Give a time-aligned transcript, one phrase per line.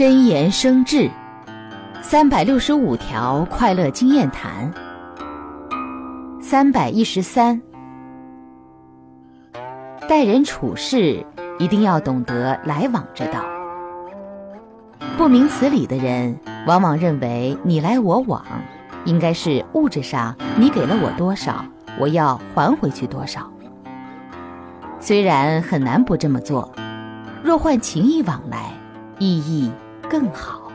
[0.00, 1.10] 真言生智，
[2.00, 4.72] 三百六十五条快乐经验谈。
[6.40, 7.60] 三百一十三，
[10.08, 11.22] 待人处事
[11.58, 13.44] 一定要懂得来往之道。
[15.18, 16.34] 不明此理的人，
[16.66, 18.42] 往往认为你来我往，
[19.04, 21.62] 应该是物质上你给了我多少，
[21.98, 23.52] 我要还回去多少。
[24.98, 26.72] 虽然很难不这么做，
[27.44, 28.72] 若换情意往来，
[29.18, 29.70] 意义
[30.10, 30.69] 更好。